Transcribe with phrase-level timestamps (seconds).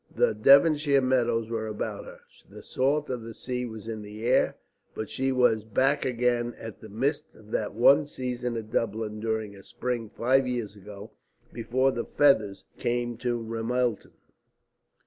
[0.15, 4.55] The Devonshire meadows were about her, the salt of the sea was in the air,
[4.95, 9.55] but she was back again in the midst of that one season at Dublin during
[9.55, 11.11] a spring five years ago,
[11.53, 14.13] before the feathers came to Ramelton.